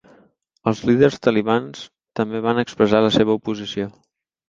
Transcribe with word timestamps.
Els 0.71 0.81
líders 0.91 1.19
talibans 1.27 1.85
també 2.23 2.43
van 2.49 2.65
expressar 2.65 3.07
la 3.09 3.15
seva 3.21 3.41
oposició. 3.41 3.91